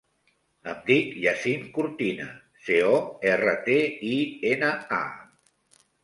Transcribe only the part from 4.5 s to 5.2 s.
ena, a.